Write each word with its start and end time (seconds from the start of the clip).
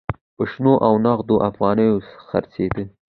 په 0.35 0.43
شنو 0.51 0.73
او 0.87 0.93
نغدو 1.05 1.35
افغانیو 1.49 1.93
خرڅېده. 2.27 2.83